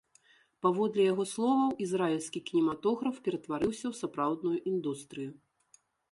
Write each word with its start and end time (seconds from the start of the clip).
Паводле 0.65 1.03
яго 1.07 1.23
словаў, 1.33 1.73
ізраільскі 1.85 2.39
кінематограф 2.47 3.19
ператварыўся 3.27 3.83
ў 3.89 3.93
сапраўдную 4.01 4.55
індустрыю. 4.73 5.29